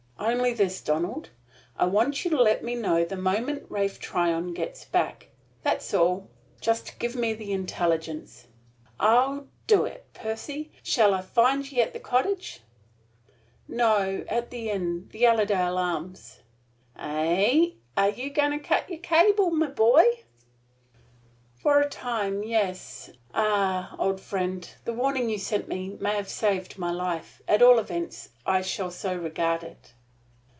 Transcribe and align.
"Only 0.23 0.53
this, 0.53 0.81
Donald: 0.81 1.29
I 1.75 1.85
want 1.85 2.23
you 2.23 2.29
to 2.29 2.41
let 2.41 2.63
me 2.63 2.75
know 2.75 3.03
the 3.03 3.15
moment 3.17 3.65
Ralph 3.69 3.99
Tryon 3.99 4.53
gets 4.53 4.85
back. 4.85 5.29
That's 5.63 5.95
all. 5.95 6.29
Just 6.61 6.99
give 6.99 7.15
me 7.15 7.33
the 7.33 7.51
intelligence." 7.53 8.45
"I'll 8.99 9.47
do 9.65 9.83
it, 9.85 10.05
Percy. 10.13 10.71
Shall 10.83 11.15
I 11.15 11.21
find 11.23 11.69
ye 11.71 11.81
at 11.81 11.93
the 11.93 11.99
cottage?" 11.99 12.59
"No. 13.67 14.23
At 14.29 14.51
the 14.51 14.69
inn 14.69 15.09
the 15.11 15.25
Allerdale 15.25 15.75
Arms." 15.79 16.41
"Eh! 16.97 17.71
Are 17.97 18.09
ye 18.11 18.29
goin' 18.29 18.51
to 18.51 18.59
cut 18.59 18.91
yer 18.91 18.97
cable, 18.99 19.49
my 19.49 19.67
boy?" 19.69 20.05
"For 21.55 21.81
a 21.81 21.89
time, 21.89 22.43
yes. 22.43 23.09
Ah, 23.33 23.95
old 23.97 24.21
friend, 24.21 24.69
the 24.85 24.93
warning 24.93 25.29
you 25.29 25.39
sent 25.39 25.67
me 25.67 25.97
may 25.99 26.15
have 26.15 26.29
saved 26.29 26.77
my 26.77 26.91
life. 26.91 27.41
At 27.47 27.63
all 27.63 27.79
events, 27.79 28.29
I 28.45 28.61
shall 28.61 28.91
so 28.91 29.17
regard 29.17 29.63
it." 29.63 29.93